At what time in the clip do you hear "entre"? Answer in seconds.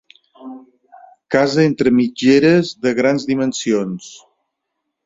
1.71-1.93